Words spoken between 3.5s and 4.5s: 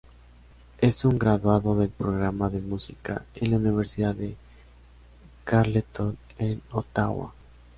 la Universidad de